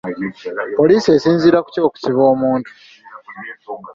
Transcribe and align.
Poliisi 0.77 1.07
esinziira 1.17 1.59
ku 1.63 1.69
ki 1.73 1.79
okusiba 1.87 2.21
omuntu? 2.33 2.69